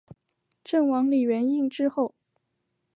[0.63, 2.15] 郑王李元懿之后。